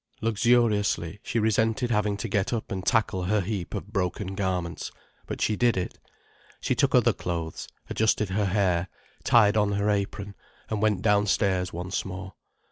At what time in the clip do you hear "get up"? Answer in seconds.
2.27-2.71